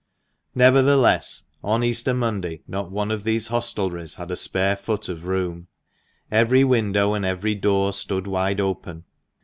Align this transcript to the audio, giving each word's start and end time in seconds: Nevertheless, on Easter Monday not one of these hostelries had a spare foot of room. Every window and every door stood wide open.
Nevertheless, 0.55 1.43
on 1.63 1.83
Easter 1.83 2.15
Monday 2.15 2.63
not 2.67 2.89
one 2.89 3.11
of 3.11 3.23
these 3.23 3.49
hostelries 3.49 4.15
had 4.15 4.31
a 4.31 4.35
spare 4.35 4.75
foot 4.75 5.07
of 5.09 5.25
room. 5.25 5.67
Every 6.31 6.63
window 6.63 7.13
and 7.13 7.23
every 7.23 7.53
door 7.53 7.93
stood 7.93 8.25
wide 8.25 8.59
open. 8.59 9.03